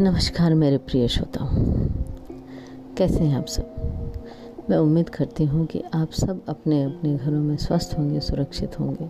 [0.00, 1.48] नमस्कार मेरे प्रिय श्रोताओं।
[2.96, 4.66] कैसे हैं आप सब?
[4.70, 9.08] मैं उम्मीद करती हूँ कि आप सब अपने अपने घरों में स्वस्थ होंगे, सुरक्षित होंगे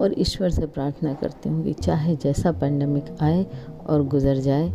[0.00, 3.46] और ईश्वर से प्रार्थना करती हूँ कि चाहे जैसा पैंडमिक आए
[3.86, 4.68] और गुजर जाए,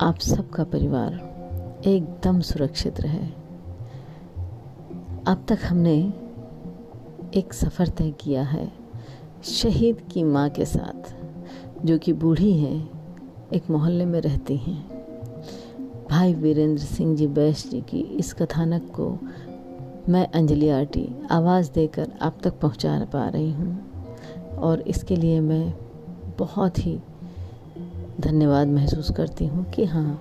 [0.00, 3.24] आप सबका परिवार एकदम सुरक्षित रहे।
[5.26, 5.96] अब तक हमने
[7.34, 8.72] एक सफ़र तय किया है
[9.44, 11.14] शहीद की माँ के साथ,
[11.86, 12.97] जो कि बूढ़ी हैं
[13.54, 14.88] एक मोहल्ले में रहती हैं।
[16.10, 19.18] भाई वीरेंद्र सिंह जी बैस जी की इस कथानक को
[20.08, 25.74] मैं अंजलि आर्टी आवाज़ देकर आप तक पहुँचा पा रही हूँ। और इसके लिए मैं
[26.38, 26.98] बहुत ही
[28.20, 30.20] धन्यवाद महसूस करती हूँ कि हाँ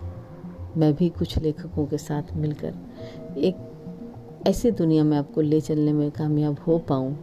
[0.78, 2.74] मैं भी कुछ लेखकों के साथ मिलकर
[3.38, 7.18] एक ऐसी दुनिया में आपको ले चलने में कामयाब हो पाऊँ,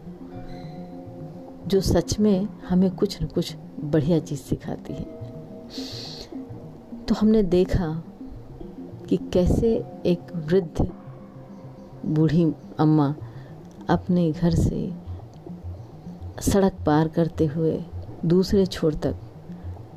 [1.66, 5.23] जो सच में हमें कुछ न कुछ बढ़िया चीज़ सिखाती है।
[7.08, 8.02] तो हमने देखा
[9.08, 9.72] कि कैसे
[10.06, 10.86] एक वृद्ध
[12.06, 12.44] बूढ़ी
[12.78, 13.14] अम्मा
[13.88, 14.92] अपने घर से
[16.40, 17.84] सड़क पार करते हुए
[18.24, 19.16] दूसरे छोर तक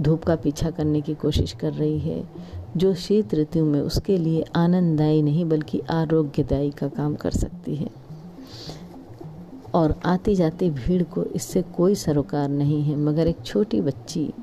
[0.01, 2.23] धूप का पीछा करने की कोशिश कर रही है,
[2.77, 7.89] जो शीत ऋतु में उसके लिए आनंददायी नहीं बल्कि आरोग्यदायी का काम कर सकती है।
[9.73, 14.33] और आती जाती भीड़ को इससे कोई सरोकार नहीं है, मगर एक छोटी बच्ची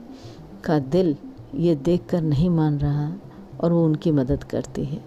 [0.64, 1.16] का दिल
[1.54, 3.12] ये देखकर नहीं मान रहा
[3.60, 5.04] और वो उनकी मदद करती है।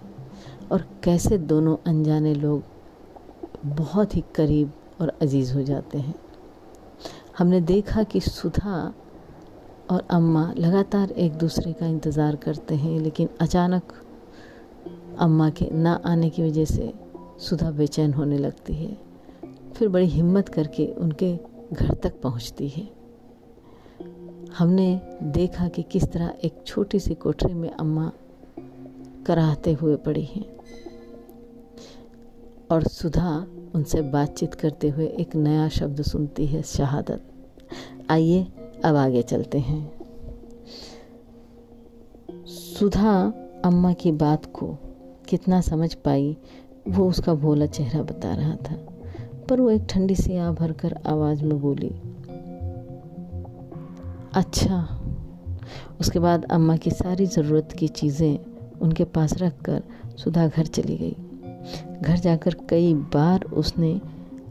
[0.72, 2.62] और कैसे दोनों अनजाने लोग
[3.66, 6.14] बहुत ही करीब और अज़ीज़ हो जाते हैं।
[7.38, 8.92] हमने देखा कि सुधा
[9.90, 13.92] और अम्मा लगातार एक दूसरे का इंतज़ार करते हैं, लेकिन अचानक
[15.18, 16.92] अम्मा के ना आने की वजह से
[17.40, 18.96] सुधा बेचैन होने लगती है।
[19.74, 21.34] फिर बड़ी हिम्मत करके उनके
[21.72, 22.97] घर तक पहुँचती है।
[24.56, 28.12] हमने देखा कि किस तरह एक छोटी सी कोठरी में अम्मा
[29.26, 30.58] कराहते हुए पड़ी हैं।
[32.70, 37.22] और सुधा उनसे बातचीत करते हुए एक नया शब्द सुनती है, शहादत।
[38.10, 38.46] आइए,
[38.84, 39.92] अब आगे चलते हैं।
[42.46, 43.32] सुधा
[43.64, 44.78] अम्मा की बात को
[45.28, 46.36] कितना समझ पाई,
[46.88, 48.74] वो उसका भोला चेहरा बता रहा था,
[49.48, 52.00] पर वो एक ठंडी सी आ भरकर आवाज़ में बोली
[54.38, 55.00] अच्छा।
[56.00, 58.38] उसके बाद अम्मा की सारी ज़रूरत की चीज़ें
[58.80, 59.82] उनके पास रख कर
[60.18, 61.16] सुधा घर चली गई।
[62.02, 64.00] घर जाकर कई बार उसने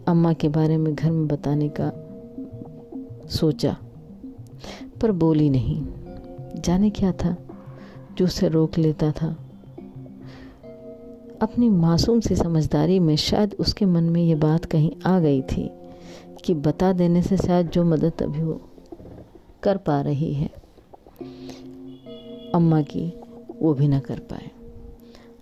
[0.08, 1.92] अम्मा के बारे में घर में बताने का
[3.30, 3.78] सोचा,
[5.02, 5.86] पर बोली नहीं।
[6.56, 7.36] जाने क्या था?
[8.18, 9.36] जो उसे रोक लेता था।
[11.42, 15.70] अपनी मासूम सी समझदारी में शायद उसके मन में ये बात कहीं आ गई थी
[16.46, 18.62] कि बता देने से शायद जो मदद अभी वो
[19.68, 20.50] कर पा रही है।
[22.56, 23.06] अम्मा की
[23.62, 24.50] वो भी ना कर पाए।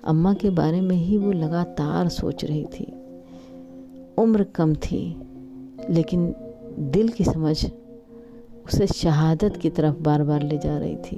[0.03, 2.85] अम्मा के बारे में ही वो लगातार सोच रही थी।
[4.18, 5.02] उम्र कम थी,
[5.90, 6.35] लेकिन
[6.80, 7.66] दिल की समझ
[8.66, 11.18] उसे शहादत की तरफ़ बार बार ले जा रही थी।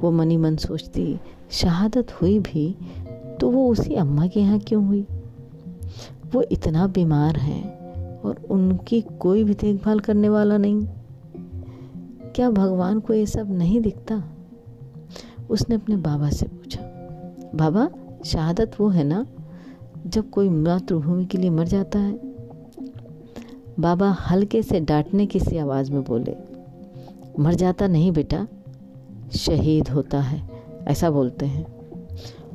[0.00, 1.18] वो मनी मन सोचती,
[1.50, 2.74] शहादत हुई भी
[3.40, 5.06] तो वो उसी अम्मा के यहाँ क्यों हुई?
[6.32, 7.62] वो इतना बीमार है
[8.24, 10.86] और उनकी कोई भी देखभाल करने वाला नहीं।
[12.38, 14.24] क्या भगवान को ये सब नहीं दिखता?
[15.50, 16.82] उसने अपने बाबा से पूछा।
[17.54, 17.90] बाबा,
[18.24, 19.26] शहादत वो है ना,
[20.06, 22.20] जब कोई मातृभूमि के लिए मर जाता है।
[23.80, 26.36] बाबा हल्के से डांटने की सी आवाज़ में बोले,
[27.38, 28.46] मर जाता नहीं बेटा,
[29.36, 30.50] शहीद होता है,
[30.88, 31.66] ऐसा बोलते हैं।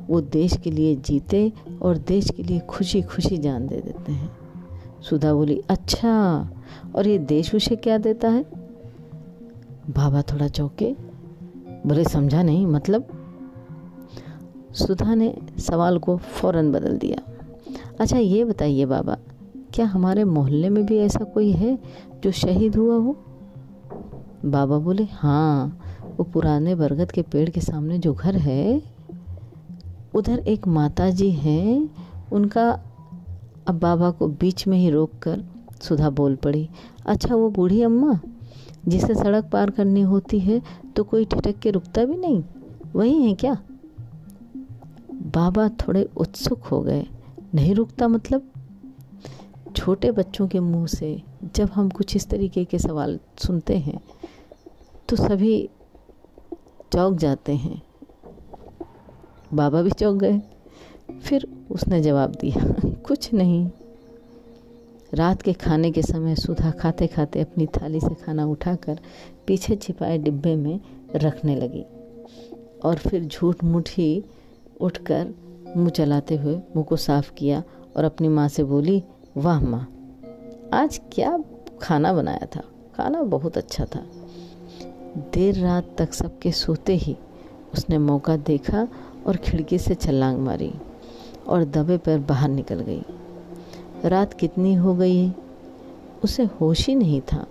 [0.06, 1.52] वो देश के लिए जीते
[1.82, 4.36] और देश के लिए खुशी खुशी जान दे देते हैं।
[5.02, 6.48] सुधा बोली अच्छा
[6.94, 8.63] और ये देश उसे क्या देता है?
[9.90, 10.94] बाबा थोड़ा चौके।
[11.86, 13.08] बोले, समझा नहीं मतलब?
[14.72, 17.18] सुधा ने सवाल को फ़ौरन बदल दिया।
[18.00, 19.16] अच्छा ये बताइए बाबा,
[19.74, 21.78] क्या हमारे मोहल्ले में भी ऐसा कोई है
[22.24, 23.16] जो शहीद हुआ हो?
[24.44, 25.80] बाबा बोले हाँ
[26.18, 28.82] वो पुराने बरगद के पेड़ के सामने जो घर है,
[30.14, 31.90] उधर एक माता जी हैं,
[32.32, 32.70] उनका
[33.66, 35.44] अब बाबा को बीच में ही रोक कर
[35.82, 36.68] सुधा बोल पड़ी
[37.06, 38.20] अच्छा वो बूढ़ी अम्मा?
[38.88, 40.62] जिसे सड़क पार करनी होती है
[40.96, 42.44] तो कोई ठिठक के रुकता भी नहीं।
[42.96, 43.58] वही है क्या?
[45.12, 47.06] बाबा थोड़े उत्सुक हो गए।
[47.54, 48.50] नहीं रुकता मतलब?
[49.76, 51.22] छोटे बच्चों के मुँह से
[51.54, 54.00] जब हम कुछ इस तरीके के सवाल सुनते हैं
[55.08, 55.70] तो सभी
[56.92, 57.82] चौंक जाते हैं।
[59.54, 60.42] बाबा भी चौंक गए।
[61.22, 62.74] फिर उसने जवाब दिया,
[63.06, 63.70] कुछ नहीं।
[65.14, 68.98] रात के खाने के समय सुधा खाते खाते अपनी थाली से खाना उठाकर
[69.46, 70.80] पीछे छिपाए डिब्बे में
[71.16, 71.84] रखने लगी
[72.84, 74.24] और फिर झूठ मूठ ही
[74.80, 75.34] उठकर
[75.76, 77.62] मुँह चलाते हुए मुँह को साफ़ किया
[77.96, 79.02] और अपनी माँ से बोली,
[79.36, 79.88] वाह माँ,
[80.72, 81.38] आज क्या
[81.82, 82.62] खाना बनाया था?
[82.96, 84.06] खाना बहुत अच्छा था।
[85.34, 87.16] देर रात तक सबके सोते ही
[87.74, 88.88] उसने मौका देखा
[89.26, 90.72] और खिड़की से छलांग मारी
[91.48, 93.02] और दबे पर बाहर निकल गई।
[94.04, 95.32] रात कितनी हो गई?
[96.24, 97.46] उसे होश ही नहीं था।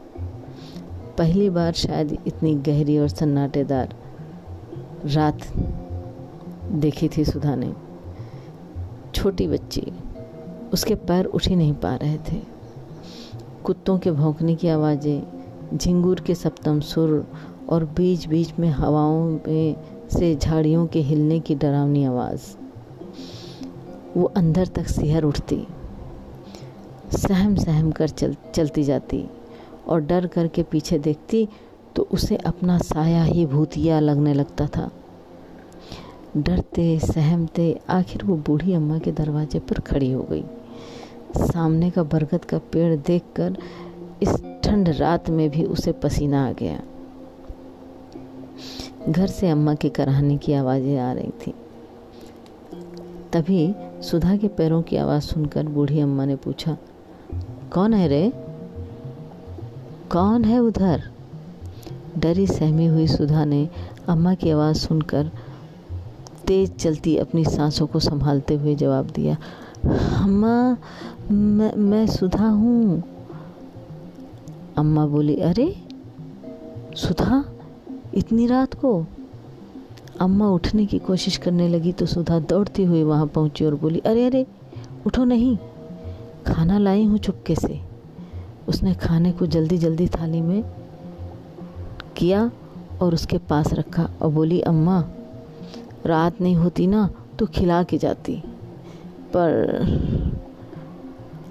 [1.18, 3.96] पहली बार शायद इतनी गहरी और सन्नाटेदार
[5.06, 5.38] रात
[6.72, 7.74] देखी थी सुधा ने।
[9.16, 9.94] छोटी बच्ची,
[10.74, 12.42] उसके पैर उठ ही नहीं पा रहे थे।
[13.64, 15.24] कुत्तों के भौंकने की आवाज़ें,
[15.78, 17.28] झिंगूर के सप्तम सुर
[17.70, 19.76] और बीच बीच में हवाओं में
[20.12, 22.42] से झाड़ियों के हिलने की डरावनी आवाज़।
[24.18, 25.68] वो अंदर तक सिहर उठती।
[27.14, 29.26] सहम सहम कर चल, चलती जाती
[29.88, 31.48] और डर करके पीछे देखती
[31.96, 34.90] तो उसे अपना साया ही भूतिया लगने लगता था।
[36.38, 40.44] डरते, सहमते, आखिर वो बूढ़ी अम्मा के दरवाजे पर खड़ी हो गई।
[41.38, 43.58] सामने का बरगद का पेड़ देखकर
[44.22, 46.80] इस ठंड रात में भी उसे पसीना आ गया।
[49.10, 51.54] घर से अम्मा के कराहने की आवाज़ें आ रही थी।
[53.34, 56.78] तभी सुधा के पैरों की आवाज़ सुनकर बूढ़ी अम्मा ने पूछा
[57.74, 58.34] कौन है रे?
[60.12, 61.04] कौन है उधर?
[62.18, 63.70] डरी सहमी हुई सुधा ने
[64.08, 65.32] अम्मा की आवाज़ सुनकर
[66.48, 69.38] तेज चलती अपनी सांसों को संभालते हुए जवाब दिया,
[70.24, 70.78] अम्मा,
[71.32, 73.04] मैं मैं सुधा हूँ।
[74.78, 75.76] अम्मा बोली, अरे,
[76.96, 77.46] सुधा,
[78.14, 79.06] इतनी रात को?
[80.20, 84.26] अम्मा उठने की कोशिश करने लगी तो सुधा दौड़ती हुई वहाँ पहुँची और बोली, अरे
[84.26, 84.48] अरे,
[85.08, 85.58] उठो नहीं।
[86.48, 87.82] खाना लाई हूँ चुपके से।
[88.68, 90.64] उसने खाने को जल्दी जल्दी थाली में
[92.18, 92.52] किया
[93.02, 95.04] और उसके पास रखा और बोली, अम्मा,
[96.06, 97.10] रात नहीं होती ना
[97.40, 98.44] तो खिला के जाती।
[99.34, 99.52] पर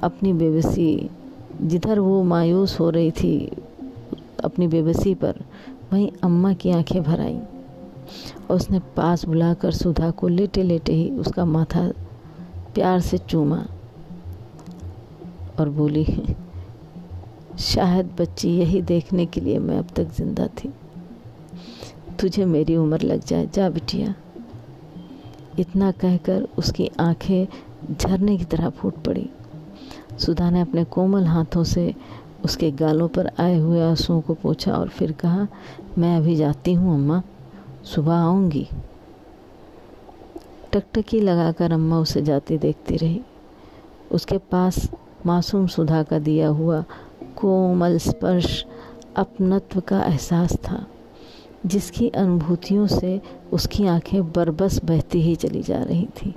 [0.00, 1.10] अपनी बेबसी,
[1.62, 3.50] जिधर वो मायूस हो रही थी,
[4.44, 5.34] अपनी बेबसी पर
[5.92, 7.40] वहीं अम्मा की आँखें भर आईं।
[8.50, 11.88] और उसने पास बुलाकर सुधा को लेटे लेटे ही उसका माथा
[12.74, 13.66] प्यार से चूमा।
[15.62, 16.04] और बोली,
[17.60, 20.72] शायद बच्ची यही देखने के लिए मैं अब तक ज़िंदा थी।
[22.20, 24.14] तुझे मेरी उम्र लग जाए, जा बिटिया।
[25.58, 27.46] इतना कहकर उसकी आँखें
[27.94, 29.28] झरने की तरह फूट पड़ी।
[30.18, 31.94] सुधा ने अपने कोमल हाथों से
[32.44, 35.46] उसके गालों पर आए हुए आंसुओं को पोछा और फिर कहा,
[35.98, 37.22] मैं अभी जाती हूँ, अम्मा।
[37.84, 38.66] सुबह आऊँगी।
[40.72, 43.20] टकटकी लगाकर अम्मा उसे जाती देखती रही।
[44.12, 44.88] उसके पास
[45.26, 46.84] मासूम सुधा का दिया हुआ
[47.36, 48.66] कोमल स्पर्श
[49.16, 50.86] अपनत्व का एहसास था,
[51.66, 53.20] जिसकी अनुभूतियों से
[53.52, 56.34] उसकी आँखें बरबस बहती ही चली जा रही थी।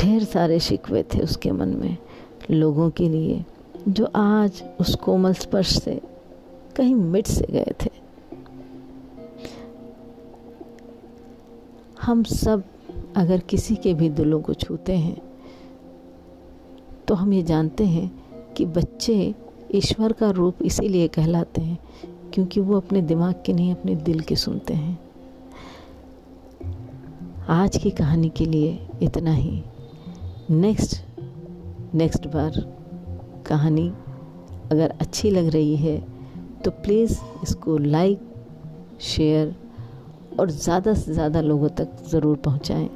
[0.00, 1.96] ढेर सारे शिकवे थे उसके मन में,
[2.50, 3.44] लोगों के लिए,
[3.88, 6.00] जो आज उस कोमल स्पर्श से
[6.76, 7.90] कहीं मिट से गए थे।
[12.02, 12.62] हम सब
[13.16, 15.33] अगर किसी के भी दिलों को छूते हैं
[17.14, 19.14] तो हम ये जानते हैं कि बच्चे
[19.74, 24.36] ईश्वर का रूप इसीलिए कहलाते हैं क्योंकि वो अपने दिमाग के नहीं, अपने दिल के
[24.36, 24.98] सुनते हैं।
[27.50, 29.62] आज की कहानी के लिए इतना ही।
[30.50, 32.60] नेक्स्ट नेक्स्ट बार
[33.46, 33.88] कहानी
[34.72, 35.96] अगर अच्छी लग रही है
[36.64, 38.28] तो प्लीज़ इसको लाइक
[39.02, 39.54] शेयर
[40.40, 42.88] और ज़्यादा से ज़्यादा लोगों तक ज़रूर पहुँचाएँ।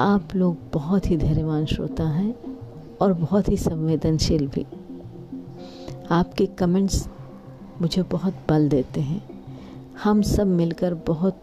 [0.00, 2.34] आप लोग बहुत ही धैर्यवान श्रोता हैं
[3.00, 4.66] और बहुत ही संवेदनशील भी।
[6.10, 7.08] आपके कमेंट्स
[7.82, 9.44] मुझे बहुत बल देते हैं।
[10.02, 11.40] हम सब मिलकर बहुत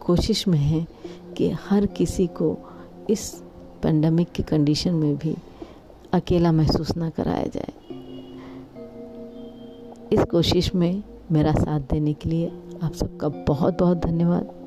[0.00, 0.88] कोशिश में हैं
[1.36, 2.58] कि हर किसी को
[3.10, 3.42] इस
[3.82, 5.36] पेंडेमिक की कंडीशन में भी
[6.12, 7.72] अकेला महसूस ना कराया जाए।
[10.12, 14.57] इस कोशिश में मेरा साथ देने के लिए आप सबका बहुत बहुत धन्यवाद।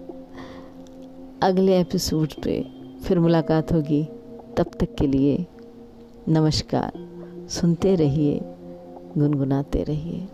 [1.42, 2.66] अगले एपिसोड पे
[3.04, 4.04] फिर मुलाकात होगी।
[4.58, 5.46] तब तक के लिए
[6.30, 6.92] नमस्कार।
[7.50, 8.42] सुनते रहिए,
[9.18, 10.28] गुनगुनाते रहिए।